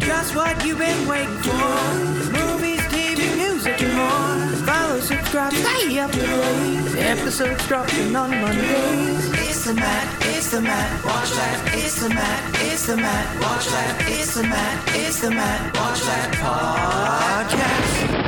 Just 0.00 0.34
what 0.34 0.66
you've 0.66 0.78
been 0.78 1.06
waiting 1.06 1.38
for. 1.46 1.52
Movies, 2.32 2.80
TV, 2.90 3.36
music, 3.36 3.80
and 3.82 3.94
more. 3.94 4.66
Follow, 4.66 4.98
subscribe, 4.98 5.52
stay 5.52 5.96
up 6.00 6.10
to 6.10 6.18
date. 6.18 6.98
Episodes 6.98 7.64
dropping 7.68 8.16
on 8.16 8.30
Mondays. 8.30 9.30
It's 9.48 9.64
the 9.64 9.74
Matt, 9.74 10.24
it's 10.34 10.50
the 10.50 10.60
Matt, 10.60 11.04
watch 11.04 11.30
that. 11.30 11.70
It's 11.74 12.00
the 12.02 12.08
Matt, 12.08 12.62
it's 12.62 12.86
the 12.86 12.96
Matt, 12.96 13.40
watch 13.40 13.66
that. 13.68 14.04
It's 14.08 14.34
the 14.34 14.42
Matt, 14.42 14.88
it's 14.96 15.20
the 15.20 15.30
Matt, 15.30 15.76
watch 15.76 16.00
that 16.00 16.34
podcast. 16.34 18.25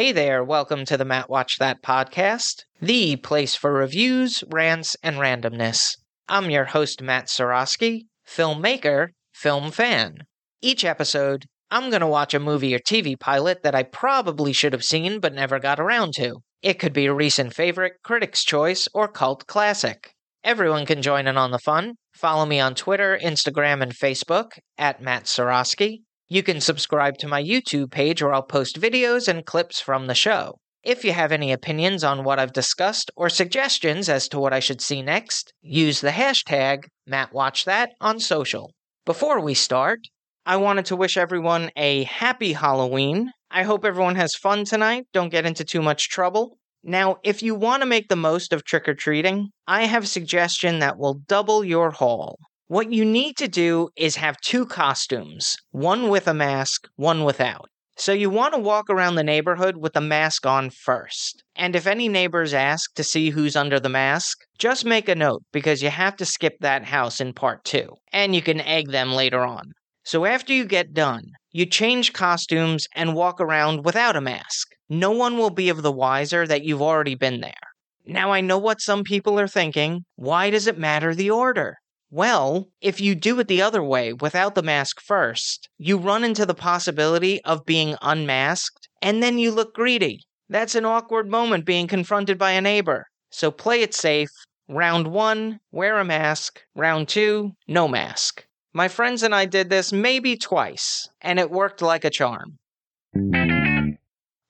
Hey 0.00 0.12
there, 0.12 0.42
welcome 0.42 0.86
to 0.86 0.96
the 0.96 1.04
Matt 1.04 1.28
Watch 1.28 1.58
That 1.58 1.82
podcast, 1.82 2.64
the 2.80 3.16
place 3.16 3.54
for 3.54 3.70
reviews, 3.70 4.42
rants, 4.48 4.96
and 5.02 5.16
randomness. 5.16 5.90
I'm 6.26 6.48
your 6.48 6.64
host, 6.64 7.02
Matt 7.02 7.26
Sorosky, 7.26 8.06
filmmaker, 8.26 9.08
film 9.34 9.70
fan. 9.70 10.20
Each 10.62 10.86
episode, 10.86 11.44
I'm 11.70 11.90
going 11.90 12.00
to 12.00 12.06
watch 12.06 12.32
a 12.32 12.40
movie 12.40 12.74
or 12.74 12.78
TV 12.78 13.20
pilot 13.20 13.62
that 13.62 13.74
I 13.74 13.82
probably 13.82 14.54
should 14.54 14.72
have 14.72 14.84
seen 14.84 15.20
but 15.20 15.34
never 15.34 15.58
got 15.58 15.78
around 15.78 16.14
to. 16.14 16.36
It 16.62 16.78
could 16.78 16.94
be 16.94 17.04
a 17.04 17.12
recent 17.12 17.52
favorite, 17.52 17.92
critic's 18.02 18.42
choice, 18.42 18.88
or 18.94 19.06
cult 19.06 19.46
classic. 19.46 20.14
Everyone 20.42 20.86
can 20.86 21.02
join 21.02 21.26
in 21.26 21.36
on 21.36 21.50
the 21.50 21.58
fun. 21.58 21.96
Follow 22.14 22.46
me 22.46 22.58
on 22.58 22.74
Twitter, 22.74 23.18
Instagram, 23.22 23.82
and 23.82 23.92
Facebook 23.92 24.52
at 24.78 25.02
Matt 25.02 25.24
Sorosky. 25.24 25.98
You 26.32 26.44
can 26.44 26.60
subscribe 26.60 27.18
to 27.18 27.26
my 27.26 27.42
YouTube 27.42 27.90
page 27.90 28.22
where 28.22 28.32
I'll 28.32 28.44
post 28.44 28.80
videos 28.80 29.26
and 29.26 29.44
clips 29.44 29.80
from 29.80 30.06
the 30.06 30.14
show. 30.14 30.60
If 30.84 31.04
you 31.04 31.12
have 31.12 31.32
any 31.32 31.50
opinions 31.50 32.04
on 32.04 32.22
what 32.22 32.38
I've 32.38 32.52
discussed 32.52 33.10
or 33.16 33.28
suggestions 33.28 34.08
as 34.08 34.28
to 34.28 34.38
what 34.38 34.52
I 34.52 34.60
should 34.60 34.80
see 34.80 35.02
next, 35.02 35.52
use 35.60 36.00
the 36.00 36.10
hashtag 36.10 36.84
MattWatchThat 37.10 37.88
on 38.00 38.20
social. 38.20 38.70
Before 39.04 39.40
we 39.40 39.54
start, 39.54 40.06
I 40.46 40.56
wanted 40.56 40.84
to 40.86 40.94
wish 40.94 41.16
everyone 41.16 41.72
a 41.74 42.04
happy 42.04 42.52
Halloween. 42.52 43.32
I 43.50 43.64
hope 43.64 43.84
everyone 43.84 44.14
has 44.14 44.36
fun 44.36 44.64
tonight, 44.64 45.06
don't 45.12 45.32
get 45.32 45.46
into 45.46 45.64
too 45.64 45.82
much 45.82 46.10
trouble. 46.10 46.58
Now, 46.84 47.16
if 47.24 47.42
you 47.42 47.56
want 47.56 47.82
to 47.82 47.88
make 47.88 48.06
the 48.06 48.14
most 48.14 48.52
of 48.52 48.62
trick 48.62 48.88
or 48.88 48.94
treating, 48.94 49.48
I 49.66 49.86
have 49.86 50.04
a 50.04 50.06
suggestion 50.06 50.78
that 50.78 50.96
will 50.96 51.14
double 51.26 51.64
your 51.64 51.90
haul. 51.90 52.38
What 52.70 52.92
you 52.92 53.04
need 53.04 53.36
to 53.38 53.48
do 53.48 53.88
is 53.96 54.14
have 54.14 54.40
two 54.42 54.64
costumes, 54.64 55.56
one 55.72 56.08
with 56.08 56.28
a 56.28 56.32
mask, 56.32 56.86
one 56.94 57.24
without. 57.24 57.68
So 57.96 58.12
you 58.12 58.30
want 58.30 58.54
to 58.54 58.60
walk 58.60 58.88
around 58.88 59.16
the 59.16 59.24
neighborhood 59.24 59.78
with 59.78 59.94
the 59.94 60.00
mask 60.00 60.46
on 60.46 60.70
first. 60.70 61.42
And 61.56 61.74
if 61.74 61.88
any 61.88 62.08
neighbors 62.08 62.54
ask 62.54 62.94
to 62.94 63.02
see 63.02 63.30
who's 63.30 63.56
under 63.56 63.80
the 63.80 63.88
mask, 63.88 64.38
just 64.56 64.84
make 64.84 65.08
a 65.08 65.16
note 65.16 65.42
because 65.52 65.82
you 65.82 65.90
have 65.90 66.14
to 66.18 66.24
skip 66.24 66.58
that 66.60 66.84
house 66.84 67.20
in 67.20 67.32
part 67.32 67.64
two. 67.64 67.88
And 68.12 68.36
you 68.36 68.40
can 68.40 68.60
egg 68.60 68.92
them 68.92 69.14
later 69.14 69.40
on. 69.40 69.72
So 70.04 70.24
after 70.24 70.52
you 70.52 70.64
get 70.64 70.94
done, 70.94 71.24
you 71.50 71.66
change 71.66 72.12
costumes 72.12 72.86
and 72.94 73.16
walk 73.16 73.40
around 73.40 73.84
without 73.84 74.14
a 74.14 74.20
mask. 74.20 74.68
No 74.88 75.10
one 75.10 75.36
will 75.36 75.50
be 75.50 75.70
of 75.70 75.82
the 75.82 75.90
wiser 75.90 76.46
that 76.46 76.62
you've 76.62 76.82
already 76.82 77.16
been 77.16 77.40
there. 77.40 77.66
Now 78.06 78.30
I 78.30 78.40
know 78.40 78.58
what 78.58 78.80
some 78.80 79.02
people 79.02 79.40
are 79.40 79.48
thinking. 79.48 80.04
Why 80.14 80.50
does 80.50 80.68
it 80.68 80.78
matter 80.78 81.16
the 81.16 81.30
order? 81.30 81.79
Well, 82.12 82.68
if 82.80 83.00
you 83.00 83.14
do 83.14 83.38
it 83.38 83.46
the 83.46 83.62
other 83.62 83.84
way 83.84 84.12
without 84.12 84.56
the 84.56 84.64
mask 84.64 85.00
first, 85.00 85.68
you 85.78 85.96
run 85.96 86.24
into 86.24 86.44
the 86.44 86.54
possibility 86.54 87.40
of 87.44 87.64
being 87.64 87.94
unmasked 88.02 88.88
and 89.00 89.22
then 89.22 89.38
you 89.38 89.52
look 89.52 89.74
greedy. 89.74 90.24
That's 90.48 90.74
an 90.74 90.84
awkward 90.84 91.28
moment 91.28 91.64
being 91.64 91.86
confronted 91.86 92.36
by 92.36 92.50
a 92.50 92.60
neighbor. 92.60 93.06
So 93.30 93.52
play 93.52 93.82
it 93.82 93.94
safe. 93.94 94.30
Round 94.68 95.06
one, 95.08 95.60
wear 95.70 95.98
a 95.98 96.04
mask. 96.04 96.60
Round 96.74 97.08
two, 97.08 97.52
no 97.68 97.86
mask. 97.86 98.44
My 98.72 98.88
friends 98.88 99.22
and 99.22 99.32
I 99.32 99.46
did 99.46 99.70
this 99.70 99.92
maybe 99.92 100.36
twice, 100.36 101.08
and 101.20 101.38
it 101.38 101.50
worked 101.50 101.82
like 101.82 102.04
a 102.04 102.10
charm. 102.10 102.58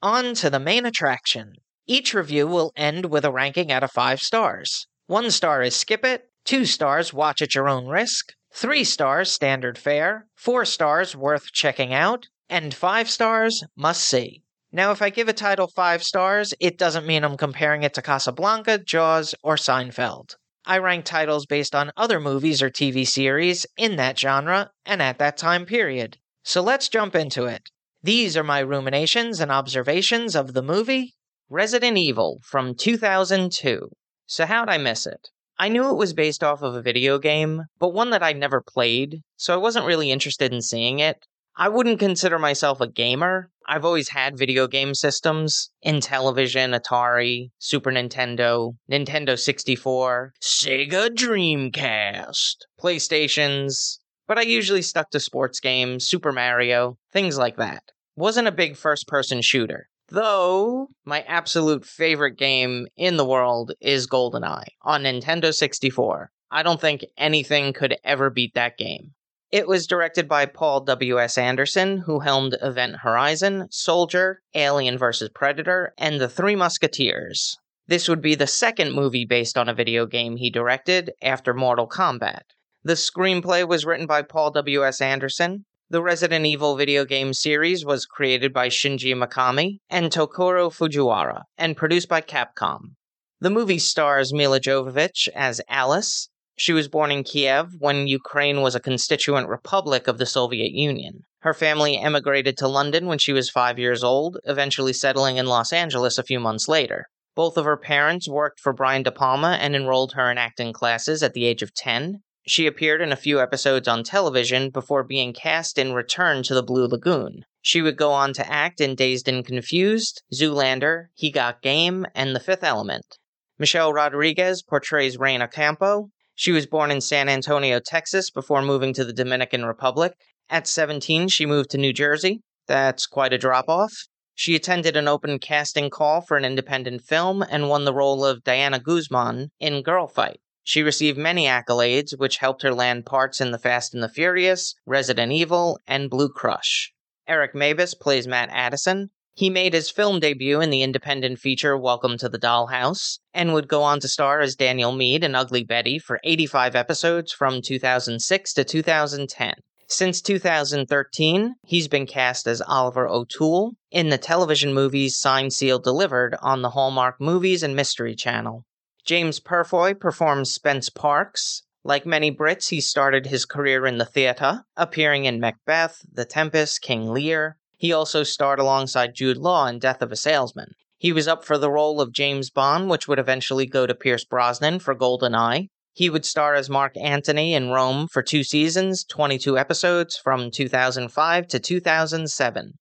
On 0.02 0.34
to 0.34 0.50
the 0.50 0.60
main 0.60 0.86
attraction. 0.86 1.54
Each 1.86 2.14
review 2.14 2.46
will 2.46 2.72
end 2.76 3.06
with 3.06 3.24
a 3.26 3.32
ranking 3.32 3.70
out 3.70 3.82
of 3.82 3.92
five 3.92 4.20
stars. 4.20 4.86
One 5.06 5.30
star 5.30 5.62
is 5.62 5.76
skip 5.76 6.04
it, 6.04 6.29
two 6.44 6.64
stars 6.64 7.12
watch 7.12 7.42
at 7.42 7.54
your 7.54 7.68
own 7.68 7.86
risk, 7.86 8.32
three 8.52 8.84
stars 8.84 9.30
standard 9.30 9.78
fare, 9.78 10.26
four 10.34 10.64
stars 10.64 11.14
worth 11.14 11.52
checking 11.52 11.92
out, 11.94 12.28
and 12.48 12.74
five 12.74 13.08
stars 13.08 13.64
must 13.76 14.02
see. 14.02 14.42
Now, 14.72 14.92
if 14.92 15.02
I 15.02 15.10
give 15.10 15.28
a 15.28 15.32
title 15.32 15.66
five 15.66 16.02
stars, 16.02 16.54
it 16.60 16.78
doesn't 16.78 17.06
mean 17.06 17.24
I'm 17.24 17.36
comparing 17.36 17.82
it 17.82 17.94
to 17.94 18.02
Casablanca, 18.02 18.78
Jaws, 18.78 19.34
or 19.42 19.56
Seinfeld. 19.56 20.36
I 20.64 20.78
rank 20.78 21.04
titles 21.04 21.46
based 21.46 21.74
on 21.74 21.90
other 21.96 22.20
movies 22.20 22.62
or 22.62 22.70
TV 22.70 23.06
series 23.06 23.66
in 23.76 23.96
that 23.96 24.18
genre 24.18 24.70
and 24.84 25.02
at 25.02 25.18
that 25.18 25.36
time 25.36 25.66
period. 25.66 26.18
So 26.44 26.62
let's 26.62 26.88
jump 26.88 27.14
into 27.14 27.46
it. 27.46 27.70
These 28.02 28.36
are 28.36 28.44
my 28.44 28.60
ruminations 28.60 29.40
and 29.40 29.50
observations 29.50 30.36
of 30.36 30.54
the 30.54 30.62
movie 30.62 31.14
Resident 31.48 31.98
Evil 31.98 32.40
from 32.44 32.74
2002. 32.74 33.90
So, 34.26 34.46
how'd 34.46 34.68
I 34.68 34.78
miss 34.78 35.06
it? 35.06 35.30
I 35.60 35.68
knew 35.68 35.90
it 35.90 35.98
was 35.98 36.14
based 36.14 36.42
off 36.42 36.62
of 36.62 36.74
a 36.74 36.80
video 36.80 37.18
game, 37.18 37.64
but 37.78 37.92
one 37.92 38.08
that 38.10 38.22
I'd 38.22 38.38
never 38.38 38.62
played, 38.62 39.20
so 39.36 39.52
I 39.52 39.58
wasn't 39.58 39.84
really 39.84 40.10
interested 40.10 40.54
in 40.54 40.62
seeing 40.62 41.00
it. 41.00 41.26
I 41.54 41.68
wouldn't 41.68 41.98
consider 41.98 42.38
myself 42.38 42.80
a 42.80 42.88
gamer. 42.88 43.50
I've 43.68 43.84
always 43.84 44.08
had 44.08 44.38
video 44.38 44.66
game 44.66 44.94
systems 44.94 45.70
in 45.82 46.00
television, 46.00 46.70
Atari, 46.70 47.50
Super 47.58 47.90
Nintendo, 47.90 48.72
Nintendo 48.90 49.38
64, 49.38 50.32
Sega 50.40 51.10
Dreamcast, 51.10 52.54
PlayStations, 52.80 53.98
but 54.26 54.38
I 54.38 54.42
usually 54.42 54.80
stuck 54.80 55.10
to 55.10 55.20
sports 55.20 55.60
games, 55.60 56.06
Super 56.06 56.32
Mario, 56.32 56.96
things 57.12 57.36
like 57.36 57.58
that. 57.58 57.82
Wasn't 58.16 58.48
a 58.48 58.52
big 58.52 58.78
first 58.78 59.06
person 59.06 59.42
shooter. 59.42 59.89
Though, 60.10 60.88
my 61.04 61.22
absolute 61.22 61.84
favorite 61.84 62.36
game 62.36 62.88
in 62.96 63.16
the 63.16 63.24
world 63.24 63.72
is 63.80 64.08
GoldenEye 64.08 64.64
on 64.82 65.04
Nintendo 65.04 65.54
64. 65.54 66.32
I 66.50 66.62
don't 66.64 66.80
think 66.80 67.04
anything 67.16 67.72
could 67.72 67.96
ever 68.02 68.28
beat 68.28 68.54
that 68.54 68.76
game. 68.76 69.14
It 69.52 69.68
was 69.68 69.86
directed 69.86 70.28
by 70.28 70.46
Paul 70.46 70.80
W.S. 70.80 71.38
Anderson, 71.38 71.98
who 71.98 72.20
helmed 72.20 72.56
Event 72.60 72.96
Horizon, 73.02 73.68
Soldier, 73.70 74.42
Alien 74.54 74.98
vs. 74.98 75.28
Predator, 75.34 75.92
and 75.98 76.20
The 76.20 76.28
Three 76.28 76.56
Musketeers. 76.56 77.56
This 77.86 78.08
would 78.08 78.20
be 78.20 78.36
the 78.36 78.46
second 78.46 78.92
movie 78.92 79.24
based 79.24 79.58
on 79.58 79.68
a 79.68 79.74
video 79.74 80.06
game 80.06 80.36
he 80.36 80.50
directed 80.50 81.12
after 81.22 81.54
Mortal 81.54 81.88
Kombat. 81.88 82.42
The 82.84 82.94
screenplay 82.94 83.66
was 83.66 83.84
written 83.84 84.06
by 84.06 84.22
Paul 84.22 84.52
W.S. 84.52 85.00
Anderson. 85.00 85.66
The 85.92 86.02
Resident 86.04 86.46
Evil 86.46 86.76
video 86.76 87.04
game 87.04 87.34
series 87.34 87.84
was 87.84 88.06
created 88.06 88.52
by 88.52 88.68
Shinji 88.68 89.12
Mikami 89.12 89.80
and 89.90 90.12
Tokuro 90.12 90.70
Fujiwara 90.70 91.42
and 91.58 91.76
produced 91.76 92.08
by 92.08 92.20
Capcom. 92.20 92.94
The 93.40 93.50
movie 93.50 93.80
stars 93.80 94.32
Milla 94.32 94.60
Jovovich 94.60 95.26
as 95.34 95.60
Alice, 95.68 96.28
she 96.56 96.72
was 96.72 96.86
born 96.86 97.10
in 97.10 97.24
Kiev 97.24 97.72
when 97.80 98.06
Ukraine 98.06 98.60
was 98.60 98.76
a 98.76 98.80
constituent 98.80 99.48
republic 99.48 100.06
of 100.06 100.18
the 100.18 100.26
Soviet 100.26 100.70
Union. 100.70 101.24
Her 101.40 101.54
family 101.54 101.98
emigrated 101.98 102.56
to 102.58 102.68
London 102.68 103.06
when 103.06 103.18
she 103.18 103.32
was 103.32 103.50
five 103.50 103.76
years 103.76 104.04
old, 104.04 104.38
eventually 104.44 104.92
settling 104.92 105.38
in 105.38 105.46
Los 105.46 105.72
Angeles 105.72 106.18
a 106.18 106.22
few 106.22 106.38
months 106.38 106.68
later. 106.68 107.06
Both 107.34 107.56
of 107.56 107.64
her 107.64 107.76
parents 107.76 108.28
worked 108.28 108.60
for 108.60 108.72
Brian 108.72 109.02
De 109.02 109.10
Palma 109.10 109.58
and 109.60 109.74
enrolled 109.74 110.12
her 110.12 110.30
in 110.30 110.38
acting 110.38 110.72
classes 110.72 111.24
at 111.24 111.34
the 111.34 111.46
age 111.46 111.62
of 111.62 111.74
10. 111.74 112.22
She 112.50 112.66
appeared 112.66 113.00
in 113.00 113.12
a 113.12 113.16
few 113.16 113.40
episodes 113.40 113.86
on 113.86 114.02
television 114.02 114.70
before 114.70 115.04
being 115.04 115.32
cast 115.32 115.78
in 115.78 115.92
Return 115.92 116.42
to 116.42 116.52
the 116.52 116.64
Blue 116.64 116.88
Lagoon. 116.88 117.44
She 117.62 117.80
would 117.80 117.96
go 117.96 118.10
on 118.10 118.32
to 118.32 118.52
act 118.52 118.80
in 118.80 118.96
Dazed 118.96 119.28
and 119.28 119.46
Confused, 119.46 120.24
Zoolander, 120.34 121.10
He 121.14 121.30
Got 121.30 121.62
Game, 121.62 122.06
and 122.12 122.34
The 122.34 122.40
Fifth 122.40 122.64
Element. 122.64 123.18
Michelle 123.56 123.92
Rodriguez 123.92 124.64
portrays 124.64 125.16
Rain 125.16 125.40
Ocampo, 125.40 126.10
she 126.34 126.50
was 126.50 126.66
born 126.66 126.90
in 126.90 127.00
San 127.00 127.28
Antonio, 127.28 127.78
Texas, 127.78 128.30
before 128.30 128.62
moving 128.62 128.92
to 128.94 129.04
the 129.04 129.12
Dominican 129.12 129.64
Republic. 129.64 130.14
At 130.48 130.66
17, 130.66 131.28
she 131.28 131.46
moved 131.46 131.70
to 131.70 131.78
New 131.78 131.92
Jersey. 131.92 132.40
That's 132.66 133.06
quite 133.06 133.32
a 133.32 133.38
drop 133.38 133.68
off. 133.68 133.92
She 134.34 134.56
attended 134.56 134.96
an 134.96 135.06
open 135.06 135.38
casting 135.38 135.88
call 135.88 136.20
for 136.20 136.36
an 136.36 136.44
independent 136.44 137.02
film 137.02 137.42
and 137.48 137.68
won 137.68 137.84
the 137.84 137.94
role 137.94 138.24
of 138.24 138.42
Diana 138.42 138.80
Guzman 138.80 139.50
in 139.60 139.82
Girl 139.82 140.08
Fight. 140.08 140.40
She 140.62 140.82
received 140.82 141.16
many 141.16 141.46
accolades, 141.46 142.18
which 142.18 142.36
helped 142.36 142.62
her 142.62 142.74
land 142.74 143.06
parts 143.06 143.40
in 143.40 143.50
The 143.50 143.58
Fast 143.58 143.94
and 143.94 144.02
the 144.02 144.08
Furious, 144.08 144.74
Resident 144.84 145.32
Evil, 145.32 145.78
and 145.86 146.10
Blue 146.10 146.28
Crush. 146.28 146.92
Eric 147.26 147.54
Mabius 147.54 147.98
plays 147.98 148.26
Matt 148.26 148.50
Addison. 148.52 149.10
He 149.34 149.48
made 149.48 149.72
his 149.72 149.90
film 149.90 150.20
debut 150.20 150.60
in 150.60 150.70
the 150.70 150.82
independent 150.82 151.38
feature 151.38 151.78
Welcome 151.78 152.18
to 152.18 152.28
the 152.28 152.38
Dollhouse, 152.38 153.20
and 153.32 153.54
would 153.54 153.68
go 153.68 153.82
on 153.82 154.00
to 154.00 154.08
star 154.08 154.40
as 154.40 154.54
Daniel 154.54 154.92
Meade 154.92 155.24
in 155.24 155.34
Ugly 155.34 155.64
Betty 155.64 155.98
for 155.98 156.20
85 156.24 156.76
episodes 156.76 157.32
from 157.32 157.62
2006 157.62 158.52
to 158.52 158.64
2010. 158.64 159.54
Since 159.88 160.20
2013, 160.20 161.54
he's 161.64 161.88
been 161.88 162.06
cast 162.06 162.46
as 162.46 162.60
Oliver 162.60 163.08
O'Toole 163.08 163.72
in 163.90 164.08
the 164.10 164.18
television 164.18 164.74
movies 164.74 165.16
Signed, 165.16 165.52
Sealed, 165.52 165.84
Delivered 165.84 166.36
on 166.42 166.62
the 166.62 166.70
Hallmark 166.70 167.20
Movies 167.20 167.62
and 167.62 167.74
Mystery 167.74 168.14
Channel. 168.14 168.64
James 169.10 169.40
Purefoy 169.40 169.94
performs 169.94 170.54
Spence 170.54 170.88
Parks. 170.88 171.64
Like 171.82 172.06
many 172.06 172.30
Brits, 172.30 172.68
he 172.68 172.80
started 172.80 173.26
his 173.26 173.44
career 173.44 173.84
in 173.84 173.98
the 173.98 174.04
theatre, 174.04 174.62
appearing 174.76 175.24
in 175.24 175.40
Macbeth, 175.40 176.02
The 176.12 176.24
Tempest, 176.24 176.80
King 176.80 177.08
Lear. 177.08 177.56
He 177.76 177.92
also 177.92 178.22
starred 178.22 178.60
alongside 178.60 179.16
Jude 179.16 179.36
Law 179.36 179.66
in 179.66 179.80
Death 179.80 180.00
of 180.00 180.12
a 180.12 180.16
Salesman. 180.16 180.74
He 180.96 181.12
was 181.12 181.26
up 181.26 181.44
for 181.44 181.58
the 181.58 181.72
role 181.72 182.00
of 182.00 182.12
James 182.12 182.50
Bond, 182.50 182.88
which 182.88 183.08
would 183.08 183.18
eventually 183.18 183.66
go 183.66 183.84
to 183.84 183.96
Pierce 183.96 184.24
Brosnan 184.24 184.78
for 184.78 184.94
GoldenEye. 184.94 185.70
He 185.92 186.08
would 186.08 186.24
star 186.24 186.54
as 186.54 186.70
Mark 186.70 186.96
Antony 186.96 187.52
in 187.52 187.70
Rome 187.70 188.06
for 188.06 188.22
two 188.22 188.44
seasons, 188.44 189.02
22 189.02 189.58
episodes 189.58 190.16
from 190.16 190.52
2005 190.52 191.48
to 191.48 191.58
2007. 191.58 192.74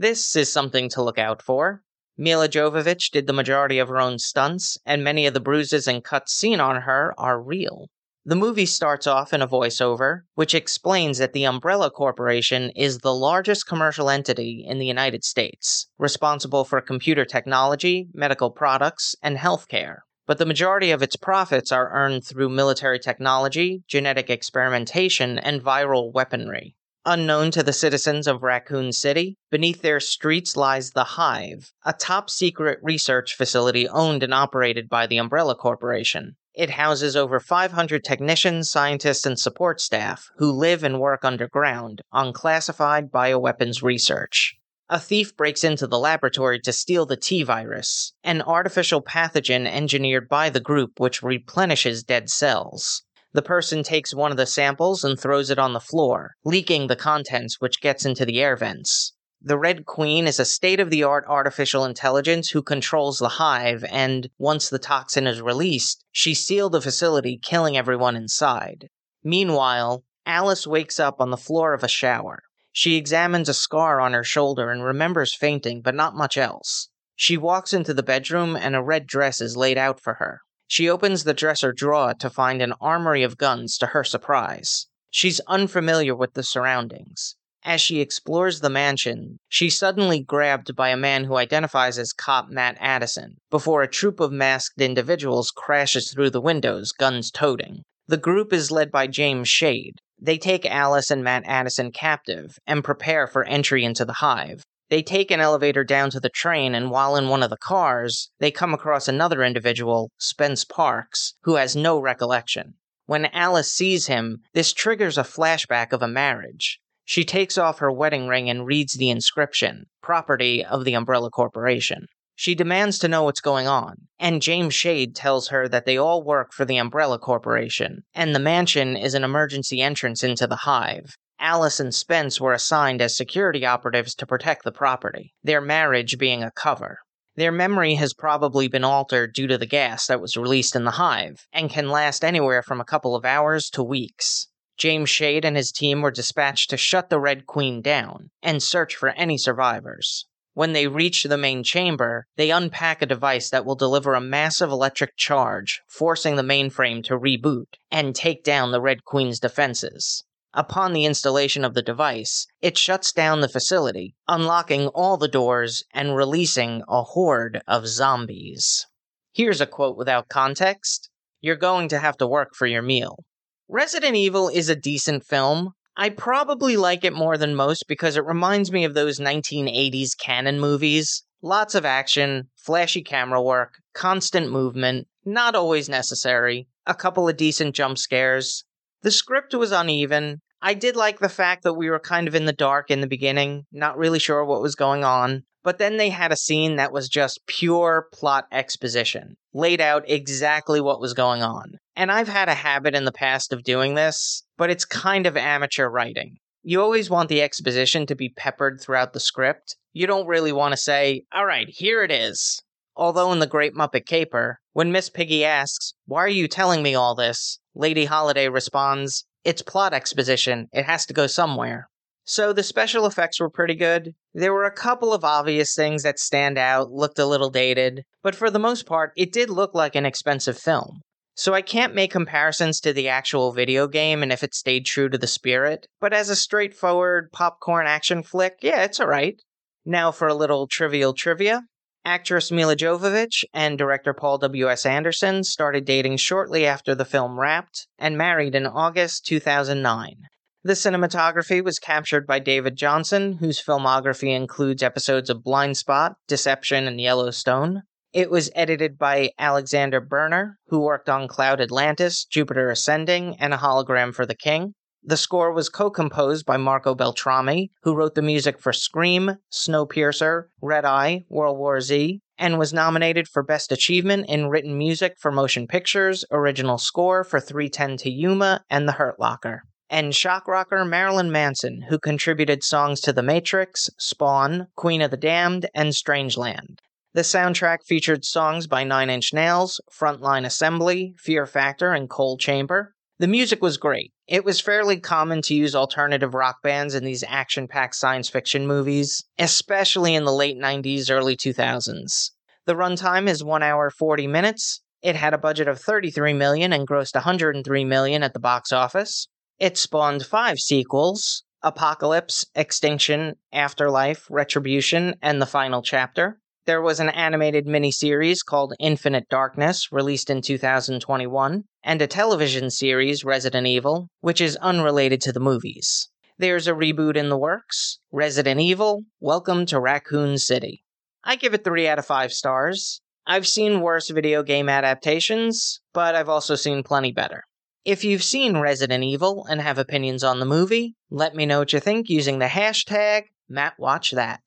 This 0.00 0.34
is 0.34 0.52
something 0.52 0.88
to 0.88 1.04
look 1.04 1.16
out 1.16 1.42
for. 1.42 1.84
Milla 2.18 2.48
Jovovich 2.48 3.10
did 3.10 3.26
the 3.26 3.32
majority 3.32 3.78
of 3.78 3.88
her 3.88 4.00
own 4.00 4.18
stunts, 4.18 4.78
and 4.86 5.04
many 5.04 5.26
of 5.26 5.34
the 5.34 5.40
bruises 5.40 5.86
and 5.86 6.02
cuts 6.02 6.32
seen 6.32 6.60
on 6.60 6.82
her 6.82 7.14
are 7.18 7.40
real. 7.40 7.88
The 8.24 8.34
movie 8.34 8.66
starts 8.66 9.06
off 9.06 9.32
in 9.32 9.40
a 9.40 9.46
voiceover, 9.46 10.22
which 10.34 10.54
explains 10.54 11.18
that 11.18 11.32
the 11.32 11.44
Umbrella 11.44 11.90
Corporation 11.90 12.70
is 12.70 12.98
the 12.98 13.14
largest 13.14 13.68
commercial 13.68 14.10
entity 14.10 14.64
in 14.66 14.78
the 14.78 14.86
United 14.86 15.24
States, 15.24 15.88
responsible 15.98 16.64
for 16.64 16.80
computer 16.80 17.24
technology, 17.24 18.08
medical 18.12 18.50
products, 18.50 19.14
and 19.22 19.36
healthcare. 19.36 19.98
But 20.26 20.38
the 20.38 20.46
majority 20.46 20.90
of 20.90 21.02
its 21.02 21.14
profits 21.14 21.70
are 21.70 21.92
earned 21.92 22.26
through 22.26 22.48
military 22.48 22.98
technology, 22.98 23.84
genetic 23.86 24.28
experimentation, 24.28 25.38
and 25.38 25.62
viral 25.62 26.12
weaponry. 26.12 26.74
Unknown 27.08 27.52
to 27.52 27.62
the 27.62 27.72
citizens 27.72 28.26
of 28.26 28.42
Raccoon 28.42 28.90
City, 28.90 29.36
beneath 29.48 29.80
their 29.80 30.00
streets 30.00 30.56
lies 30.56 30.90
the 30.90 31.04
Hive, 31.04 31.70
a 31.84 31.92
top 31.92 32.28
secret 32.28 32.80
research 32.82 33.36
facility 33.36 33.88
owned 33.88 34.24
and 34.24 34.34
operated 34.34 34.88
by 34.88 35.06
the 35.06 35.18
Umbrella 35.18 35.54
Corporation. 35.54 36.34
It 36.52 36.70
houses 36.70 37.14
over 37.14 37.38
500 37.38 38.02
technicians, 38.02 38.72
scientists, 38.72 39.24
and 39.24 39.38
support 39.38 39.80
staff 39.80 40.28
who 40.38 40.50
live 40.50 40.82
and 40.82 40.98
work 40.98 41.24
underground 41.24 42.02
on 42.10 42.32
classified 42.32 43.12
bioweapons 43.12 43.84
research. 43.84 44.56
A 44.88 44.98
thief 44.98 45.36
breaks 45.36 45.62
into 45.62 45.86
the 45.86 46.00
laboratory 46.00 46.58
to 46.62 46.72
steal 46.72 47.06
the 47.06 47.16
T 47.16 47.44
virus, 47.44 48.14
an 48.24 48.42
artificial 48.42 49.00
pathogen 49.00 49.68
engineered 49.68 50.28
by 50.28 50.50
the 50.50 50.58
group 50.58 50.98
which 50.98 51.22
replenishes 51.22 52.02
dead 52.02 52.28
cells. 52.28 53.04
The 53.36 53.42
person 53.42 53.82
takes 53.82 54.14
one 54.14 54.30
of 54.30 54.38
the 54.38 54.46
samples 54.46 55.04
and 55.04 55.20
throws 55.20 55.50
it 55.50 55.58
on 55.58 55.74
the 55.74 55.78
floor, 55.78 56.36
leaking 56.42 56.86
the 56.86 56.96
contents, 56.96 57.60
which 57.60 57.82
gets 57.82 58.06
into 58.06 58.24
the 58.24 58.40
air 58.40 58.56
vents. 58.56 59.12
The 59.42 59.58
Red 59.58 59.84
Queen 59.84 60.26
is 60.26 60.40
a 60.40 60.46
state 60.46 60.80
of 60.80 60.88
the 60.88 61.02
art 61.02 61.26
artificial 61.28 61.84
intelligence 61.84 62.48
who 62.48 62.62
controls 62.62 63.18
the 63.18 63.36
hive, 63.36 63.84
and 63.90 64.30
once 64.38 64.70
the 64.70 64.78
toxin 64.78 65.26
is 65.26 65.42
released, 65.42 66.02
she 66.10 66.32
sealed 66.32 66.72
the 66.72 66.80
facility, 66.80 67.36
killing 67.36 67.76
everyone 67.76 68.16
inside. 68.16 68.88
Meanwhile, 69.22 70.02
Alice 70.24 70.66
wakes 70.66 70.98
up 70.98 71.20
on 71.20 71.28
the 71.28 71.36
floor 71.36 71.74
of 71.74 71.84
a 71.84 71.88
shower. 71.88 72.42
She 72.72 72.96
examines 72.96 73.50
a 73.50 73.54
scar 73.54 74.00
on 74.00 74.14
her 74.14 74.24
shoulder 74.24 74.70
and 74.70 74.82
remembers 74.82 75.36
fainting, 75.36 75.82
but 75.82 75.94
not 75.94 76.16
much 76.16 76.38
else. 76.38 76.88
She 77.14 77.36
walks 77.36 77.74
into 77.74 77.92
the 77.92 78.02
bedroom 78.02 78.56
and 78.56 78.74
a 78.74 78.82
red 78.82 79.06
dress 79.06 79.42
is 79.42 79.58
laid 79.58 79.76
out 79.76 80.00
for 80.00 80.14
her. 80.14 80.40
She 80.68 80.88
opens 80.88 81.24
the 81.24 81.34
dresser 81.34 81.72
drawer 81.72 82.14
to 82.14 82.30
find 82.30 82.60
an 82.60 82.74
armory 82.80 83.22
of 83.22 83.38
guns 83.38 83.78
to 83.78 83.86
her 83.86 84.02
surprise. 84.02 84.86
She's 85.10 85.40
unfamiliar 85.46 86.14
with 86.14 86.34
the 86.34 86.42
surroundings. 86.42 87.36
As 87.62 87.80
she 87.80 88.00
explores 88.00 88.60
the 88.60 88.70
mansion, 88.70 89.38
she's 89.48 89.76
suddenly 89.76 90.20
grabbed 90.20 90.76
by 90.76 90.90
a 90.90 90.96
man 90.96 91.24
who 91.24 91.36
identifies 91.36 91.98
as 91.98 92.12
cop 92.12 92.48
Matt 92.48 92.76
Addison 92.78 93.38
before 93.50 93.82
a 93.82 93.88
troop 93.88 94.20
of 94.20 94.30
masked 94.30 94.80
individuals 94.80 95.50
crashes 95.50 96.12
through 96.12 96.30
the 96.30 96.40
windows, 96.40 96.92
guns 96.92 97.30
toting. 97.30 97.82
The 98.06 98.16
group 98.16 98.52
is 98.52 98.70
led 98.70 98.92
by 98.92 99.08
James 99.08 99.48
Shade. 99.48 99.98
They 100.20 100.38
take 100.38 100.64
Alice 100.64 101.10
and 101.10 101.24
Matt 101.24 101.42
Addison 101.44 101.90
captive 101.90 102.56
and 102.66 102.84
prepare 102.84 103.26
for 103.26 103.42
entry 103.44 103.84
into 103.84 104.04
the 104.04 104.12
hive. 104.12 104.62
They 104.88 105.02
take 105.02 105.30
an 105.30 105.40
elevator 105.40 105.82
down 105.82 106.10
to 106.10 106.20
the 106.20 106.28
train, 106.28 106.74
and 106.74 106.90
while 106.90 107.16
in 107.16 107.28
one 107.28 107.42
of 107.42 107.50
the 107.50 107.56
cars, 107.56 108.30
they 108.38 108.50
come 108.50 108.72
across 108.72 109.08
another 109.08 109.42
individual, 109.42 110.12
Spence 110.18 110.64
Parks, 110.64 111.34
who 111.42 111.56
has 111.56 111.74
no 111.74 111.98
recollection. 111.98 112.74
When 113.06 113.26
Alice 113.26 113.72
sees 113.72 114.06
him, 114.06 114.42
this 114.52 114.72
triggers 114.72 115.18
a 115.18 115.22
flashback 115.22 115.92
of 115.92 116.02
a 116.02 116.08
marriage. 116.08 116.80
She 117.04 117.24
takes 117.24 117.56
off 117.56 117.78
her 117.78 117.90
wedding 117.90 118.28
ring 118.28 118.50
and 118.50 118.66
reads 118.66 118.94
the 118.94 119.10
inscription 119.10 119.86
Property 120.02 120.64
of 120.64 120.84
the 120.84 120.94
Umbrella 120.94 121.30
Corporation. 121.30 122.06
She 122.34 122.54
demands 122.54 122.98
to 122.98 123.08
know 123.08 123.22
what's 123.22 123.40
going 123.40 123.66
on, 123.66 124.08
and 124.18 124.42
James 124.42 124.74
Shade 124.74 125.16
tells 125.16 125.48
her 125.48 125.68
that 125.68 125.86
they 125.86 125.96
all 125.96 126.22
work 126.22 126.52
for 126.52 126.64
the 126.64 126.76
Umbrella 126.76 127.18
Corporation, 127.18 128.04
and 128.14 128.34
the 128.34 128.40
mansion 128.40 128.96
is 128.96 129.14
an 129.14 129.24
emergency 129.24 129.80
entrance 129.80 130.22
into 130.22 130.46
the 130.46 130.56
hive. 130.56 131.16
Alice 131.38 131.78
and 131.78 131.94
Spence 131.94 132.40
were 132.40 132.52
assigned 132.52 133.02
as 133.02 133.16
security 133.16 133.66
operatives 133.66 134.14
to 134.14 134.26
protect 134.26 134.64
the 134.64 134.72
property, 134.72 135.34
their 135.42 135.60
marriage 135.60 136.18
being 136.18 136.42
a 136.42 136.50
cover. 136.50 137.00
Their 137.34 137.52
memory 137.52 137.96
has 137.96 138.14
probably 138.14 138.68
been 138.68 138.84
altered 138.84 139.34
due 139.34 139.46
to 139.46 139.58
the 139.58 139.66
gas 139.66 140.06
that 140.06 140.20
was 140.20 140.38
released 140.38 140.74
in 140.74 140.84
the 140.84 140.92
hive, 140.92 141.46
and 141.52 141.68
can 141.68 141.90
last 141.90 142.24
anywhere 142.24 142.62
from 142.62 142.80
a 142.80 142.84
couple 142.84 143.14
of 143.14 143.26
hours 143.26 143.68
to 143.70 143.82
weeks. 143.82 144.48
James 144.78 145.10
Shade 145.10 145.44
and 145.44 145.56
his 145.56 145.72
team 145.72 146.00
were 146.00 146.10
dispatched 146.10 146.70
to 146.70 146.76
shut 146.76 147.10
the 147.10 147.20
Red 147.20 147.46
Queen 147.46 147.82
down 147.82 148.30
and 148.42 148.62
search 148.62 148.96
for 148.96 149.10
any 149.10 149.36
survivors. 149.36 150.26
When 150.54 150.72
they 150.72 150.86
reach 150.86 151.24
the 151.24 151.36
main 151.36 151.62
chamber, 151.62 152.26
they 152.36 152.50
unpack 152.50 153.02
a 153.02 153.06
device 153.06 153.50
that 153.50 153.66
will 153.66 153.74
deliver 153.74 154.14
a 154.14 154.20
massive 154.22 154.70
electric 154.70 155.16
charge, 155.16 155.82
forcing 155.86 156.36
the 156.36 156.42
mainframe 156.42 157.04
to 157.04 157.18
reboot 157.18 157.74
and 157.90 158.14
take 158.14 158.42
down 158.42 158.70
the 158.70 158.80
Red 158.80 159.04
Queen's 159.04 159.38
defenses. 159.38 160.24
Upon 160.58 160.94
the 160.94 161.04
installation 161.04 161.66
of 161.66 161.74
the 161.74 161.82
device, 161.82 162.46
it 162.62 162.78
shuts 162.78 163.12
down 163.12 163.42
the 163.42 163.48
facility, 163.48 164.14
unlocking 164.26 164.88
all 164.88 165.18
the 165.18 165.28
doors 165.28 165.84
and 165.92 166.16
releasing 166.16 166.82
a 166.88 167.02
horde 167.02 167.60
of 167.68 167.86
zombies. 167.86 168.86
Here's 169.34 169.60
a 169.60 169.66
quote 169.66 169.98
without 169.98 170.30
context 170.30 171.10
You're 171.42 171.56
going 171.56 171.88
to 171.90 171.98
have 171.98 172.16
to 172.16 172.26
work 172.26 172.54
for 172.54 172.66
your 172.66 172.80
meal. 172.80 173.22
Resident 173.68 174.16
Evil 174.16 174.48
is 174.48 174.70
a 174.70 174.74
decent 174.74 175.26
film. 175.26 175.72
I 175.94 176.08
probably 176.08 176.78
like 176.78 177.04
it 177.04 177.12
more 177.12 177.36
than 177.36 177.54
most 177.54 177.84
because 177.86 178.16
it 178.16 178.24
reminds 178.24 178.72
me 178.72 178.84
of 178.84 178.94
those 178.94 179.20
1980s 179.20 180.16
Cannon 180.18 180.58
movies. 180.58 181.22
Lots 181.42 181.74
of 181.74 181.84
action, 181.84 182.48
flashy 182.56 183.02
camera 183.02 183.42
work, 183.42 183.74
constant 183.92 184.50
movement, 184.50 185.06
not 185.22 185.54
always 185.54 185.90
necessary, 185.90 186.66
a 186.86 186.94
couple 186.94 187.28
of 187.28 187.36
decent 187.36 187.74
jump 187.74 187.98
scares. 187.98 188.64
The 189.02 189.10
script 189.10 189.54
was 189.54 189.70
uneven. 189.70 190.40
I 190.62 190.74
did 190.74 190.96
like 190.96 191.18
the 191.18 191.28
fact 191.28 191.62
that 191.64 191.74
we 191.74 191.90
were 191.90 192.00
kind 192.00 192.28
of 192.28 192.34
in 192.34 192.46
the 192.46 192.52
dark 192.52 192.90
in 192.90 193.00
the 193.00 193.06
beginning, 193.06 193.66
not 193.72 193.98
really 193.98 194.18
sure 194.18 194.44
what 194.44 194.62
was 194.62 194.74
going 194.74 195.04
on. 195.04 195.44
But 195.62 195.78
then 195.78 195.96
they 195.96 196.10
had 196.10 196.30
a 196.30 196.36
scene 196.36 196.76
that 196.76 196.92
was 196.92 197.08
just 197.08 197.44
pure 197.46 198.06
plot 198.12 198.46
exposition, 198.52 199.36
laid 199.52 199.80
out 199.80 200.08
exactly 200.08 200.80
what 200.80 201.00
was 201.00 201.12
going 201.12 201.42
on. 201.42 201.78
And 201.96 202.12
I've 202.12 202.28
had 202.28 202.48
a 202.48 202.54
habit 202.54 202.94
in 202.94 203.04
the 203.04 203.10
past 203.10 203.52
of 203.52 203.64
doing 203.64 203.94
this, 203.94 204.44
but 204.56 204.70
it's 204.70 204.84
kind 204.84 205.26
of 205.26 205.36
amateur 205.36 205.88
writing. 205.88 206.36
You 206.62 206.80
always 206.80 207.10
want 207.10 207.28
the 207.28 207.42
exposition 207.42 208.06
to 208.06 208.14
be 208.14 208.28
peppered 208.28 208.80
throughout 208.80 209.12
the 209.12 209.20
script. 209.20 209.76
You 209.92 210.06
don't 210.06 210.26
really 210.26 210.52
want 210.52 210.72
to 210.72 210.76
say, 210.76 211.24
all 211.32 211.46
right, 211.46 211.68
here 211.68 212.02
it 212.04 212.12
is. 212.12 212.62
Although 212.96 213.32
in 213.32 213.40
The 213.40 213.46
Great 213.46 213.74
Muppet 213.74 214.06
Caper, 214.06 214.60
when 214.72 214.92
Miss 214.92 215.10
Piggy 215.10 215.44
asks, 215.44 215.94
Why 216.06 216.24
are 216.24 216.28
you 216.28 216.48
telling 216.48 216.82
me 216.82 216.94
all 216.94 217.14
this? 217.14 217.58
Lady 217.74 218.06
Holiday 218.06 218.48
responds, 218.48 219.26
It's 219.46 219.62
plot 219.62 219.94
exposition. 219.94 220.66
It 220.72 220.86
has 220.86 221.06
to 221.06 221.14
go 221.14 221.28
somewhere. 221.28 221.88
So 222.24 222.52
the 222.52 222.64
special 222.64 223.06
effects 223.06 223.38
were 223.38 223.48
pretty 223.48 223.76
good. 223.76 224.12
There 224.34 224.52
were 224.52 224.64
a 224.64 224.72
couple 224.72 225.14
of 225.14 225.22
obvious 225.22 225.72
things 225.72 226.02
that 226.02 226.18
stand 226.18 226.58
out, 226.58 226.90
looked 226.90 227.20
a 227.20 227.26
little 227.26 227.50
dated, 227.50 228.02
but 228.24 228.34
for 228.34 228.50
the 228.50 228.58
most 228.58 228.86
part, 228.86 229.12
it 229.16 229.32
did 229.32 229.48
look 229.48 229.72
like 229.72 229.94
an 229.94 230.04
expensive 230.04 230.58
film. 230.58 231.02
So 231.36 231.54
I 231.54 231.62
can't 231.62 231.94
make 231.94 232.10
comparisons 232.10 232.80
to 232.80 232.92
the 232.92 233.08
actual 233.08 233.52
video 233.52 233.86
game 233.86 234.24
and 234.24 234.32
if 234.32 234.42
it 234.42 234.52
stayed 234.52 234.84
true 234.84 235.08
to 235.08 235.16
the 235.16 235.28
spirit, 235.28 235.86
but 236.00 236.12
as 236.12 236.28
a 236.28 236.34
straightforward 236.34 237.30
popcorn 237.32 237.86
action 237.86 238.24
flick, 238.24 238.56
yeah, 238.62 238.82
it's 238.82 238.98
alright. 238.98 239.40
Now 239.84 240.10
for 240.10 240.26
a 240.26 240.34
little 240.34 240.66
trivial 240.66 241.14
trivia. 241.14 241.62
Actress 242.06 242.52
Milla 242.52 242.76
Jovovich 242.76 243.42
and 243.52 243.76
director 243.76 244.14
Paul 244.14 244.38
W.S. 244.38 244.86
Anderson 244.86 245.42
started 245.42 245.84
dating 245.84 246.18
shortly 246.18 246.64
after 246.64 246.94
the 246.94 247.04
film 247.04 247.36
wrapped 247.36 247.88
and 247.98 248.16
married 248.16 248.54
in 248.54 248.64
August 248.64 249.26
2009. 249.26 250.14
The 250.62 250.74
cinematography 250.74 251.64
was 251.64 251.80
captured 251.80 252.24
by 252.24 252.38
David 252.38 252.76
Johnson, 252.76 253.38
whose 253.38 253.60
filmography 253.60 254.36
includes 254.36 254.84
episodes 254.84 255.28
of 255.28 255.42
Blindspot, 255.42 256.14
Deception, 256.28 256.86
and 256.86 257.00
Yellowstone. 257.00 257.82
It 258.12 258.30
was 258.30 258.52
edited 258.54 258.98
by 258.98 259.30
Alexander 259.36 260.00
Berner, 260.00 260.58
who 260.68 260.82
worked 260.82 261.08
on 261.08 261.26
Cloud 261.26 261.60
Atlantis, 261.60 262.24
Jupiter 262.24 262.70
Ascending, 262.70 263.34
and 263.40 263.52
A 263.52 263.56
Hologram 263.56 264.14
for 264.14 264.24
the 264.24 264.36
King. 264.36 264.74
The 265.08 265.16
score 265.16 265.52
was 265.52 265.68
co 265.68 265.88
composed 265.88 266.44
by 266.46 266.56
Marco 266.56 266.92
Beltrami, 266.92 267.70
who 267.84 267.94
wrote 267.94 268.16
the 268.16 268.22
music 268.22 268.58
for 268.58 268.72
Scream, 268.72 269.36
Snowpiercer, 269.52 270.46
Red 270.60 270.84
Eye, 270.84 271.26
World 271.28 271.58
War 271.58 271.80
Z, 271.80 272.20
and 272.36 272.58
was 272.58 272.74
nominated 272.74 273.28
for 273.28 273.44
Best 273.44 273.70
Achievement 273.70 274.28
in 274.28 274.48
Written 274.48 274.76
Music 274.76 275.14
for 275.20 275.30
Motion 275.30 275.68
Pictures, 275.68 276.24
Original 276.32 276.76
Score 276.76 277.22
for 277.22 277.38
310 277.38 277.98
to 277.98 278.10
Yuma, 278.10 278.64
and 278.68 278.88
The 278.88 278.94
Hurt 278.94 279.20
Locker. 279.20 279.62
And 279.88 280.12
shock 280.12 280.48
rocker 280.48 280.84
Marilyn 280.84 281.30
Manson, 281.30 281.82
who 281.82 282.00
contributed 282.00 282.64
songs 282.64 283.00
to 283.02 283.12
The 283.12 283.22
Matrix, 283.22 283.88
Spawn, 284.00 284.66
Queen 284.74 285.02
of 285.02 285.12
the 285.12 285.16
Damned, 285.16 285.70
and 285.72 285.90
Strangeland. 285.90 286.80
The 287.14 287.22
soundtrack 287.22 287.84
featured 287.84 288.24
songs 288.24 288.66
by 288.66 288.82
Nine 288.82 289.08
Inch 289.08 289.32
Nails, 289.32 289.80
Frontline 289.88 290.44
Assembly, 290.44 291.14
Fear 291.16 291.46
Factor, 291.46 291.92
and 291.92 292.10
Coal 292.10 292.36
Chamber. 292.38 292.95
The 293.18 293.26
music 293.26 293.62
was 293.62 293.78
great. 293.78 294.12
It 294.28 294.44
was 294.44 294.60
fairly 294.60 295.00
common 295.00 295.40
to 295.42 295.54
use 295.54 295.74
alternative 295.74 296.34
rock 296.34 296.62
bands 296.62 296.94
in 296.94 297.02
these 297.02 297.24
action 297.26 297.66
packed 297.66 297.94
science 297.94 298.28
fiction 298.28 298.66
movies, 298.66 299.24
especially 299.38 300.14
in 300.14 300.24
the 300.24 300.34
late 300.34 300.58
90s, 300.58 301.10
early 301.10 301.34
2000s. 301.34 302.30
The 302.66 302.74
runtime 302.74 303.26
is 303.26 303.42
1 303.42 303.62
hour 303.62 303.88
40 303.88 304.26
minutes. 304.26 304.82
It 305.00 305.16
had 305.16 305.32
a 305.32 305.38
budget 305.38 305.66
of 305.66 305.80
33 305.80 306.34
million 306.34 306.74
and 306.74 306.86
grossed 306.86 307.14
103 307.14 307.84
million 307.86 308.22
at 308.22 308.34
the 308.34 308.40
box 308.40 308.70
office. 308.70 309.28
It 309.58 309.78
spawned 309.78 310.26
five 310.26 310.58
sequels 310.58 311.42
Apocalypse, 311.62 312.44
Extinction, 312.54 313.36
Afterlife, 313.50 314.26
Retribution, 314.28 315.14
and 315.22 315.40
the 315.40 315.46
final 315.46 315.80
chapter. 315.80 316.38
There 316.66 316.82
was 316.82 317.00
an 317.00 317.08
animated 317.10 317.66
miniseries 317.66 318.44
called 318.44 318.74
Infinite 318.78 319.28
Darkness, 319.30 319.90
released 319.92 320.28
in 320.28 320.42
2021, 320.42 321.62
and 321.86 322.02
a 322.02 322.06
television 322.08 322.68
series, 322.68 323.24
Resident 323.24 323.64
Evil, 323.64 324.08
which 324.20 324.40
is 324.40 324.56
unrelated 324.56 325.20
to 325.20 325.32
the 325.32 325.38
movies. 325.38 326.08
There's 326.36 326.66
a 326.66 326.72
reboot 326.72 327.14
in 327.14 327.28
the 327.28 327.38
works 327.38 328.00
Resident 328.10 328.60
Evil 328.60 329.04
Welcome 329.20 329.66
to 329.66 329.78
Raccoon 329.78 330.36
City. 330.36 330.82
I 331.22 331.36
give 331.36 331.54
it 331.54 331.62
3 331.62 331.86
out 331.86 332.00
of 332.00 332.04
5 332.04 332.32
stars. 332.32 333.00
I've 333.24 333.46
seen 333.46 333.82
worse 333.82 334.10
video 334.10 334.42
game 334.42 334.68
adaptations, 334.68 335.80
but 335.94 336.16
I've 336.16 336.28
also 336.28 336.56
seen 336.56 336.82
plenty 336.82 337.12
better. 337.12 337.44
If 337.84 338.02
you've 338.02 338.24
seen 338.24 338.56
Resident 338.56 339.04
Evil 339.04 339.46
and 339.48 339.60
have 339.60 339.78
opinions 339.78 340.24
on 340.24 340.40
the 340.40 340.44
movie, 340.44 340.96
let 341.08 341.36
me 341.36 341.46
know 341.46 341.60
what 341.60 341.72
you 341.72 341.78
think 341.78 342.08
using 342.08 342.40
the 342.40 342.46
hashtag 342.46 343.26
MattWatchThat. 343.48 344.38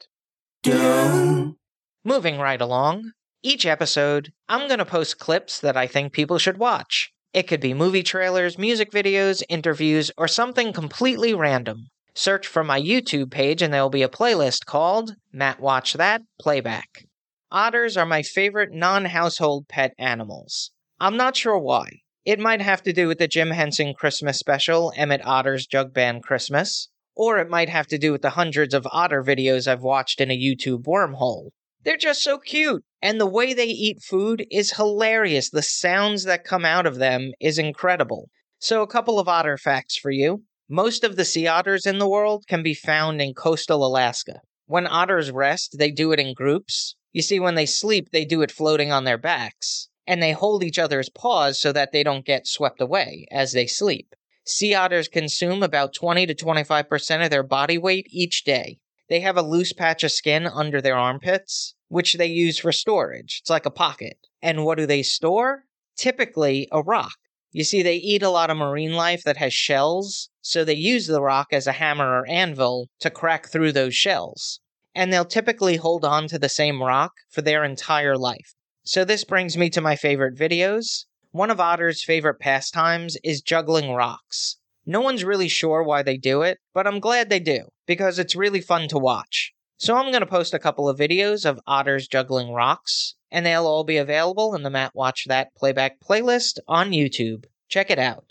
Moving 2.03 2.37
right 2.37 2.59
along, 2.59 3.11
each 3.41 3.65
episode, 3.65 4.33
I'm 4.49 4.67
going 4.67 4.79
to 4.79 4.85
post 4.85 5.19
clips 5.19 5.61
that 5.61 5.77
I 5.77 5.87
think 5.87 6.11
people 6.11 6.37
should 6.37 6.57
watch. 6.57 7.13
It 7.31 7.47
could 7.47 7.61
be 7.61 7.75
movie 7.75 8.01
trailers, 8.01 8.57
music 8.57 8.91
videos, 8.91 9.43
interviews, 9.49 10.09
or 10.17 10.27
something 10.27 10.73
completely 10.73 11.33
random. 11.33 11.89
Search 12.15 12.47
for 12.47 12.63
my 12.63 12.81
YouTube 12.81 13.29
page 13.29 13.61
and 13.61 13.71
there 13.71 13.83
will 13.83 13.89
be 13.89 14.01
a 14.01 14.09
playlist 14.09 14.65
called 14.65 15.13
Matt 15.31 15.59
Watch 15.59 15.93
That 15.93 16.23
Playback. 16.39 17.05
Otters 17.51 17.95
are 17.97 18.05
my 18.05 18.23
favorite 18.23 18.71
non 18.71 19.05
household 19.05 19.67
pet 19.67 19.93
animals. 19.99 20.71
I'm 20.99 21.17
not 21.17 21.37
sure 21.37 21.57
why. 21.57 21.99
It 22.25 22.39
might 22.39 22.61
have 22.61 22.81
to 22.83 22.93
do 22.93 23.07
with 23.07 23.19
the 23.19 23.27
Jim 23.27 23.51
Henson 23.51 23.93
Christmas 23.93 24.39
special, 24.39 24.91
Emmett 24.95 25.21
Otter's 25.23 25.67
Jug 25.67 25.93
Band 25.93 26.23
Christmas, 26.23 26.89
or 27.15 27.37
it 27.37 27.49
might 27.49 27.69
have 27.69 27.87
to 27.87 27.99
do 27.99 28.11
with 28.11 28.23
the 28.23 28.31
hundreds 28.31 28.73
of 28.73 28.87
otter 28.91 29.23
videos 29.23 29.67
I've 29.67 29.81
watched 29.81 30.19
in 30.19 30.31
a 30.31 30.37
YouTube 30.37 30.83
wormhole. 30.83 31.49
They're 31.83 31.95
just 31.95 32.23
so 32.23 32.39
cute. 32.39 32.83
And 33.01 33.19
the 33.19 33.25
way 33.25 33.53
they 33.53 33.67
eat 33.67 34.03
food 34.03 34.45
is 34.51 34.73
hilarious. 34.73 35.49
The 35.49 35.61
sounds 35.61 36.25
that 36.25 36.43
come 36.43 36.65
out 36.65 36.85
of 36.85 36.97
them 36.97 37.31
is 37.39 37.57
incredible. 37.57 38.29
So, 38.59 38.81
a 38.81 38.87
couple 38.87 39.19
of 39.19 39.29
otter 39.29 39.57
facts 39.57 39.97
for 39.97 40.11
you. 40.11 40.43
Most 40.67 41.03
of 41.03 41.15
the 41.15 41.25
sea 41.25 41.47
otters 41.47 41.85
in 41.85 41.97
the 41.97 42.09
world 42.09 42.45
can 42.47 42.61
be 42.61 42.73
found 42.73 43.21
in 43.21 43.33
coastal 43.33 43.85
Alaska. 43.85 44.41
When 44.65 44.85
otters 44.85 45.31
rest, 45.31 45.77
they 45.79 45.91
do 45.91 46.11
it 46.11 46.19
in 46.19 46.33
groups. 46.33 46.95
You 47.13 47.21
see, 47.21 47.39
when 47.39 47.55
they 47.55 47.65
sleep, 47.65 48.09
they 48.11 48.25
do 48.25 48.41
it 48.41 48.51
floating 48.51 48.91
on 48.91 49.03
their 49.05 49.17
backs. 49.17 49.89
And 50.05 50.21
they 50.21 50.33
hold 50.33 50.63
each 50.63 50.77
other's 50.77 51.09
paws 51.09 51.59
so 51.59 51.71
that 51.71 51.91
they 51.91 52.03
don't 52.03 52.25
get 52.25 52.47
swept 52.47 52.81
away 52.81 53.27
as 53.31 53.53
they 53.53 53.65
sleep. 53.65 54.13
Sea 54.45 54.73
otters 54.73 55.07
consume 55.07 55.63
about 55.63 55.93
20 55.93 56.25
to 56.27 56.35
25% 56.35 57.23
of 57.23 57.29
their 57.29 57.43
body 57.43 57.77
weight 57.77 58.07
each 58.09 58.43
day. 58.43 58.79
They 59.09 59.19
have 59.21 59.37
a 59.37 59.41
loose 59.41 59.73
patch 59.73 60.03
of 60.03 60.11
skin 60.11 60.45
under 60.45 60.81
their 60.81 60.95
armpits, 60.95 61.73
which 61.87 62.13
they 62.13 62.27
use 62.27 62.59
for 62.59 62.71
storage. 62.71 63.39
It's 63.41 63.49
like 63.49 63.65
a 63.65 63.71
pocket. 63.71 64.17
And 64.41 64.63
what 64.63 64.77
do 64.77 64.85
they 64.85 65.01
store? 65.01 65.63
Typically, 65.97 66.67
a 66.71 66.81
rock. 66.81 67.15
You 67.51 67.63
see, 67.63 67.81
they 67.81 67.95
eat 67.95 68.21
a 68.21 68.29
lot 68.29 68.51
of 68.51 68.57
marine 68.57 68.93
life 68.93 69.23
that 69.23 69.37
has 69.37 69.53
shells, 69.53 70.29
so 70.41 70.63
they 70.63 70.75
use 70.75 71.07
the 71.07 71.21
rock 71.21 71.47
as 71.51 71.65
a 71.65 71.71
hammer 71.71 72.19
or 72.19 72.29
anvil 72.29 72.89
to 72.99 73.09
crack 73.09 73.47
through 73.47 73.71
those 73.71 73.95
shells. 73.95 74.59
And 74.93 75.11
they'll 75.11 75.25
typically 75.25 75.77
hold 75.77 76.05
on 76.05 76.27
to 76.27 76.37
the 76.37 76.47
same 76.47 76.83
rock 76.83 77.13
for 77.31 77.41
their 77.41 77.63
entire 77.63 78.15
life. 78.15 78.53
So, 78.83 79.03
this 79.03 79.23
brings 79.23 79.57
me 79.57 79.71
to 79.71 79.81
my 79.81 79.95
favorite 79.95 80.37
videos. 80.37 81.05
One 81.31 81.49
of 81.49 81.59
Otter's 81.59 82.03
favorite 82.03 82.39
pastimes 82.39 83.17
is 83.23 83.41
juggling 83.41 83.91
rocks. 83.93 84.57
No 84.85 85.01
one's 85.01 85.23
really 85.23 85.47
sure 85.47 85.83
why 85.83 86.03
they 86.03 86.17
do 86.17 86.41
it, 86.41 86.59
but 86.73 86.87
I'm 86.87 86.99
glad 86.99 87.29
they 87.29 87.39
do, 87.39 87.69
because 87.89 88.19
it's 88.19 88.35
really 88.35 88.61
fun 88.61 88.87
to 88.87 88.99
watch. 88.99 89.51
So 89.77 89.95
I'm 89.95 90.11
going 90.11 90.21
to 90.21 90.27
post 90.27 90.53
a 90.53 90.59
couple 90.59 90.87
of 90.87 90.99
videos 90.99 91.43
of 91.43 91.59
otters 91.65 92.07
juggling 92.07 92.53
rocks, 92.53 93.15
and 93.31 93.43
they'll 93.43 93.65
all 93.65 93.83
be 93.83 93.97
available 93.97 94.53
in 94.53 94.61
the 94.61 94.69
Matt 94.69 94.91
Watch 94.93 95.25
That 95.27 95.55
playback 95.57 95.99
playlist 95.99 96.59
on 96.67 96.91
YouTube. 96.91 97.45
Check 97.67 97.89
it 97.89 97.97
out. 97.97 98.25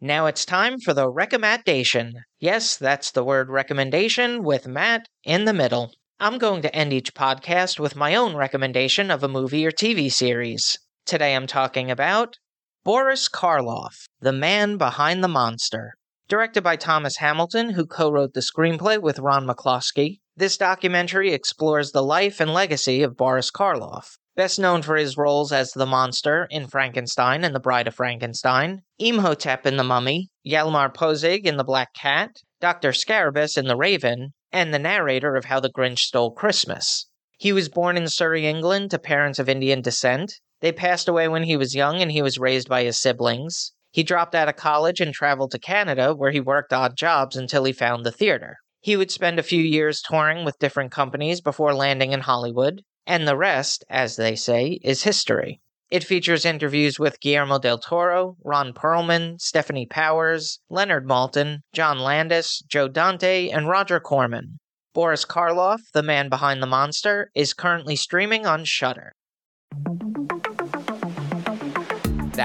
Now 0.00 0.24
it's 0.24 0.46
time 0.46 0.80
for 0.80 0.94
the 0.94 1.06
recommendation. 1.06 2.14
Yes, 2.40 2.78
that's 2.78 3.10
the 3.10 3.22
word 3.22 3.50
recommendation 3.50 4.42
with 4.42 4.66
Matt 4.66 5.06
in 5.22 5.44
the 5.44 5.52
middle. 5.52 5.92
I'm 6.18 6.38
going 6.38 6.62
to 6.62 6.74
end 6.74 6.94
each 6.94 7.12
podcast 7.12 7.78
with 7.78 7.94
my 7.94 8.14
own 8.14 8.34
recommendation 8.34 9.10
of 9.10 9.22
a 9.22 9.28
movie 9.28 9.66
or 9.66 9.70
TV 9.70 10.10
series. 10.10 10.78
Today 11.04 11.36
I'm 11.36 11.46
talking 11.46 11.90
about 11.90 12.38
Boris 12.88 13.28
Karloff, 13.28 14.06
the 14.22 14.32
man 14.32 14.78
behind 14.78 15.22
the 15.22 15.28
monster. 15.28 15.92
Directed 16.26 16.62
by 16.62 16.76
Thomas 16.76 17.18
Hamilton, 17.18 17.68
who 17.68 17.84
co 17.84 18.10
wrote 18.10 18.32
the 18.32 18.40
screenplay 18.40 18.98
with 18.98 19.18
Ron 19.18 19.46
McCloskey, 19.46 20.20
this 20.34 20.56
documentary 20.56 21.34
explores 21.34 21.92
the 21.92 22.02
life 22.02 22.40
and 22.40 22.54
legacy 22.54 23.02
of 23.02 23.14
Boris 23.14 23.50
Karloff. 23.50 24.16
Best 24.36 24.58
known 24.58 24.80
for 24.80 24.96
his 24.96 25.18
roles 25.18 25.52
as 25.52 25.72
the 25.72 25.84
monster 25.84 26.48
in 26.50 26.66
Frankenstein 26.66 27.44
and 27.44 27.54
the 27.54 27.60
Bride 27.60 27.88
of 27.88 27.94
Frankenstein, 27.94 28.80
Imhotep 28.98 29.66
in 29.66 29.76
The 29.76 29.84
Mummy, 29.84 30.30
Hjalmar 30.46 30.88
Poelzig 30.94 31.44
in 31.44 31.58
The 31.58 31.64
Black 31.64 31.92
Cat, 31.92 32.36
Dr. 32.58 32.94
Scarabus 32.94 33.58
in 33.58 33.66
The 33.66 33.76
Raven, 33.76 34.32
and 34.50 34.72
the 34.72 34.78
narrator 34.78 35.36
of 35.36 35.44
How 35.44 35.60
the 35.60 35.70
Grinch 35.70 35.98
Stole 35.98 36.32
Christmas. 36.32 37.06
He 37.36 37.52
was 37.52 37.68
born 37.68 37.98
in 37.98 38.08
Surrey, 38.08 38.46
England, 38.46 38.92
to 38.92 38.98
parents 38.98 39.38
of 39.38 39.50
Indian 39.50 39.82
descent. 39.82 40.32
They 40.60 40.72
passed 40.72 41.08
away 41.08 41.28
when 41.28 41.44
he 41.44 41.56
was 41.56 41.74
young 41.74 42.02
and 42.02 42.10
he 42.10 42.22
was 42.22 42.38
raised 42.38 42.68
by 42.68 42.82
his 42.82 42.98
siblings. 42.98 43.72
He 43.90 44.02
dropped 44.02 44.34
out 44.34 44.48
of 44.48 44.56
college 44.56 45.00
and 45.00 45.14
traveled 45.14 45.50
to 45.52 45.58
Canada, 45.58 46.14
where 46.14 46.30
he 46.30 46.40
worked 46.40 46.72
odd 46.72 46.96
jobs 46.96 47.36
until 47.36 47.64
he 47.64 47.72
found 47.72 48.04
the 48.04 48.12
theater. 48.12 48.58
He 48.80 48.96
would 48.96 49.10
spend 49.10 49.38
a 49.38 49.42
few 49.42 49.62
years 49.62 50.02
touring 50.02 50.44
with 50.44 50.58
different 50.58 50.92
companies 50.92 51.40
before 51.40 51.74
landing 51.74 52.12
in 52.12 52.20
Hollywood, 52.20 52.82
and 53.06 53.26
the 53.26 53.36
rest, 53.36 53.84
as 53.88 54.16
they 54.16 54.36
say, 54.36 54.78
is 54.82 55.04
history. 55.04 55.60
It 55.90 56.04
features 56.04 56.44
interviews 56.44 56.98
with 56.98 57.20
Guillermo 57.20 57.58
del 57.58 57.78
Toro, 57.78 58.36
Ron 58.44 58.74
Perlman, 58.74 59.38
Stefanie 59.40 59.88
Powers, 59.88 60.60
Leonard 60.68 61.06
Maltin, 61.06 61.60
John 61.72 61.98
Landis, 61.98 62.62
Joe 62.68 62.88
Dante, 62.88 63.48
and 63.48 63.68
Roger 63.68 63.98
Corman. 63.98 64.58
Boris 64.92 65.24
Karloff, 65.24 65.80
the 65.94 66.02
man 66.02 66.28
behind 66.28 66.62
the 66.62 66.66
monster, 66.66 67.30
is 67.34 67.54
currently 67.54 67.96
streaming 67.96 68.44
on 68.44 68.64
Shudder. 68.64 69.14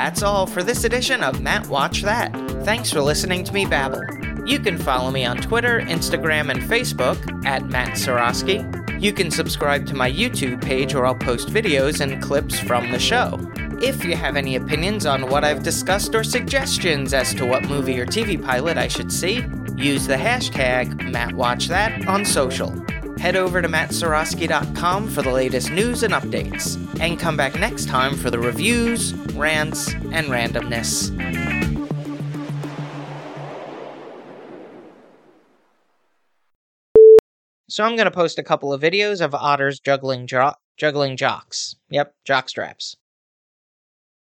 That's 0.03 0.22
all 0.22 0.45
for 0.45 0.63
this 0.63 0.83
edition 0.83 1.24
of 1.24 1.39
Matt 1.39 1.67
Watch 1.67 2.01
That. 2.01 2.33
Thanks 2.65 2.91
for 2.91 3.00
listening 3.00 3.45
to 3.45 3.53
me 3.53 3.65
babble. 3.65 4.03
You 4.45 4.60
can 4.60 4.77
follow 4.77 5.12
me 5.12 5.24
on 5.24 5.38
Twitter, 5.38 5.79
Instagram, 5.79 6.51
and 6.51 6.62
Facebook 6.62 7.45
at 7.45 7.67
Matt 7.67 7.91
Sorosky. 7.91 9.01
You 9.01 9.13
can 9.13 9.31
subscribe 9.31 9.88
to 9.88 9.95
my 9.95 10.12
YouTube 10.12 10.62
page 10.62 10.93
where 10.93 11.05
I'll 11.05 11.15
post 11.15 11.48
videos 11.48 12.01
and 12.01 12.22
clips 12.22 12.60
from 12.60 12.91
the 12.91 13.00
show. 13.00 13.39
If 13.81 14.03
you 14.03 14.17
have 14.17 14.36
any 14.36 14.57
opinions 14.57 15.05
on 15.05 15.29
what 15.29 15.45
I've 15.45 15.63
discussed 15.63 16.13
or 16.15 16.25
suggestions 16.25 17.13
as 17.13 17.33
to 17.36 17.45
what 17.45 17.69
movie 17.69 17.98
or 17.98 18.05
TV 18.05 18.43
pilot 18.43 18.77
I 18.77 18.89
should 18.89 19.10
see, 19.10 19.45
use 19.77 20.05
the 20.05 20.17
hashtag 20.17 21.00
MattWatchThat 21.13 22.10
on 22.10 22.25
social 22.25 22.75
head 23.24 23.38
over 23.38 23.62
to 23.62 23.70
mattsorosky.com 23.70 25.08
for 25.08 25.22
the 25.22 25.32
latest 25.32 25.72
news 25.72 26.03
and 26.03 26.13
updates. 26.13 26.75
And 27.00 27.18
come 27.18 27.38
back 27.38 27.58
next 27.58 27.88
time 27.88 28.18
for 28.18 28.30
the 28.30 28.38
reviews, 28.38 29.13
rants, 29.34 29.94
and 29.94 30.27
randomness. 30.27 31.08
So 37.70 37.86
I'm 37.86 37.96
going 37.96 38.06
to 38.08 38.12
post 38.12 38.38
a 38.39 38.44
couple 38.44 38.74
of 38.74 38.82
videos 38.82 39.24
of 39.24 39.34
otters 39.34 39.80
juggling 39.80 40.27
jo- 40.27 40.56
juggling 40.75 41.15
jocks. 41.15 41.77
Yep, 41.92 42.13
jock 42.25 42.50
straps. 42.50 42.98